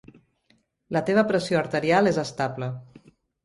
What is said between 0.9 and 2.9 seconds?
La teva pressió arterial és estable.